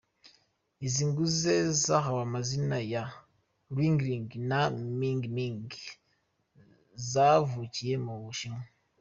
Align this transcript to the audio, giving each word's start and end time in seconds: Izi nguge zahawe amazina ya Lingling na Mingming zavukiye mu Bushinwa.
Izi 0.85 1.03
nguge 1.09 1.55
zahawe 1.83 2.21
amazina 2.27 2.77
ya 2.93 3.03
Lingling 3.75 4.29
na 4.49 4.61
Mingming 4.99 5.67
zavukiye 7.11 7.95
mu 8.05 8.13
Bushinwa. 8.23 8.63